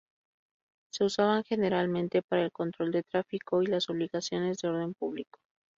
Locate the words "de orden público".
4.57-5.39